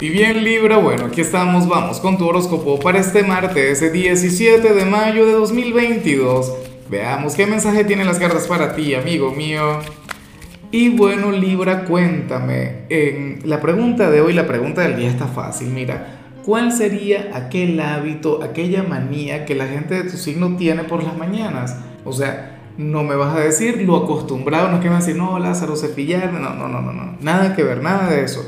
[0.00, 4.74] Y bien Libra, bueno, aquí estamos, vamos con tu horóscopo para este martes, ese 17
[4.74, 6.52] de mayo de 2022.
[6.90, 9.78] Veamos qué mensaje tienen las cartas para ti, amigo mío.
[10.72, 15.68] Y bueno Libra, cuéntame, en la pregunta de hoy, la pregunta del día está fácil,
[15.68, 21.04] mira, ¿cuál sería aquel hábito, aquella manía que la gente de tu signo tiene por
[21.04, 21.76] las mañanas?
[22.04, 25.06] O sea, no me vas a decir lo acostumbrado, no es que me vas a
[25.06, 28.44] decir, no, Lázaro, cepillarme, no, no, no, no, no, nada que ver, nada de eso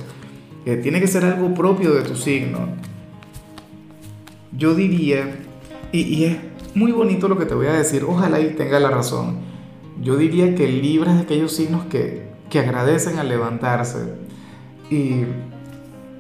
[0.75, 2.69] tiene que ser algo propio de tu signo.
[4.51, 5.37] Yo diría,
[5.93, 6.37] y, es
[6.75, 9.39] muy bonito lo que te voy a decir, ojalá y tenga la razón.
[10.03, 14.15] Yo diría que Libra es de aquellos signos que, que agradecen al levantarse.
[14.91, 15.25] Y,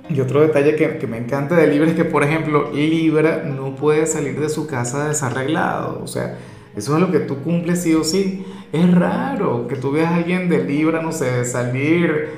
[0.09, 3.75] y otro detalle que, que, me encanta de Libra es que, por ejemplo, Libra no
[3.75, 6.01] puede salir de su casa desarreglado.
[6.05, 6.39] O sea,
[6.77, 8.45] eso es lo que tú cumples sí o sí.
[8.73, 12.29] Es raro que tú veas a alguien de Libra, no sé, salir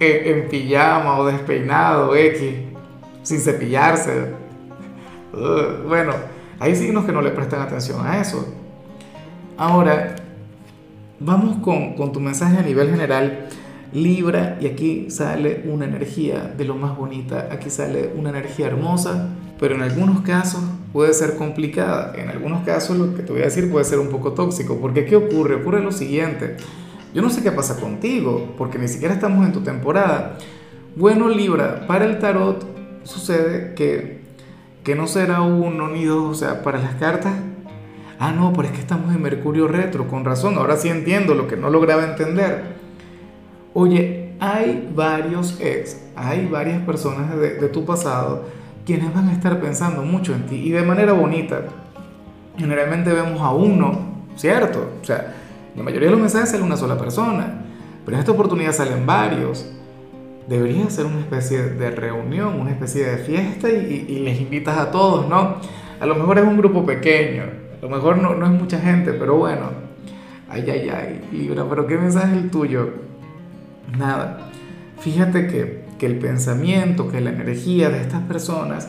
[0.00, 2.54] en, pijama o despeinado, X,
[3.22, 4.32] sin cepillarse.
[5.86, 6.12] bueno,
[6.58, 8.46] hay signos que no le prestan atención a eso.
[9.56, 10.16] Ahora,
[11.18, 13.48] vamos con, con tu mensaje a nivel general.
[13.92, 19.30] Libra, y aquí sale una energía de lo más bonita, aquí sale una energía hermosa,
[19.58, 20.60] pero en algunos casos
[20.92, 24.08] puede ser complicada, en algunos casos lo que te voy a decir puede ser un
[24.08, 25.54] poco tóxico, porque ¿qué ocurre?
[25.54, 26.56] Ocurre lo siguiente,
[27.16, 30.36] yo no sé qué pasa contigo, porque ni siquiera estamos en tu temporada.
[30.96, 32.62] Bueno, Libra, para el tarot
[33.04, 34.20] sucede que,
[34.84, 37.32] que no será uno ni dos, o sea, para las cartas.
[38.18, 41.48] Ah, no, pero es que estamos en Mercurio retro, con razón, ahora sí entiendo lo
[41.48, 42.76] que no lograba entender.
[43.72, 48.44] Oye, hay varios ex, hay varias personas de, de tu pasado
[48.84, 51.62] quienes van a estar pensando mucho en ti y de manera bonita.
[52.58, 54.00] Generalmente vemos a uno,
[54.36, 54.90] ¿cierto?
[55.00, 55.45] O sea,
[55.76, 57.62] la mayoría de los mensajes sale una sola persona,
[58.04, 59.70] pero en esta oportunidad salen varios.
[60.48, 65.28] Debería ser una especie de reunión, una especie de fiesta y, les invitas a todos,
[65.28, 65.56] ¿no?
[66.00, 69.12] A lo mejor es un grupo pequeño, a lo mejor no, no es mucha gente,
[69.12, 69.70] pero bueno.
[70.48, 72.90] Ay, ay, ay, Libra, pero ¿qué mensaje es el tuyo?
[73.98, 74.50] Nada.
[75.00, 78.88] Fíjate que, que el pensamiento, que la energía de estas personas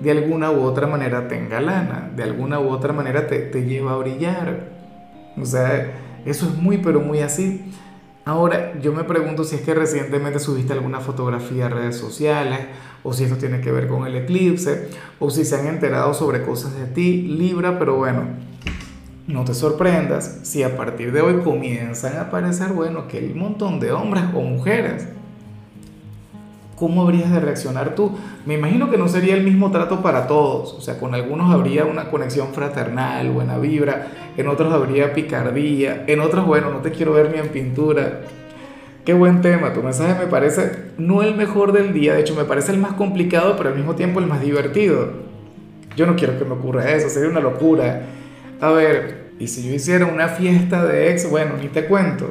[0.00, 3.92] de alguna u otra manera te engalana, de alguna u otra manera te, te lleva
[3.92, 4.68] a brillar.
[5.40, 5.92] O sea,
[6.24, 7.72] eso es muy, pero muy así.
[8.24, 12.60] Ahora, yo me pregunto si es que recientemente subiste alguna fotografía a redes sociales,
[13.02, 16.42] o si esto tiene que ver con el eclipse, o si se han enterado sobre
[16.42, 18.24] cosas de ti, Libra, pero bueno,
[19.26, 23.38] no te sorprendas si a partir de hoy comienzan a aparecer, bueno, que hay un
[23.38, 25.06] montón de hombres o mujeres
[26.78, 28.12] ¿cómo habrías de reaccionar tú?
[28.46, 31.84] Me imagino que no sería el mismo trato para todos, o sea, con algunos habría
[31.84, 34.06] una conexión fraternal, buena vibra,
[34.36, 38.20] en otros habría picardía, en otros, bueno, no te quiero ver ni en pintura.
[39.04, 42.44] Qué buen tema, tu mensaje me parece no el mejor del día, de hecho me
[42.44, 45.28] parece el más complicado, pero al mismo tiempo el más divertido.
[45.96, 48.02] Yo no quiero que me ocurra eso, sería una locura.
[48.60, 52.30] A ver, y si yo hiciera una fiesta de ex, bueno, ni te cuento.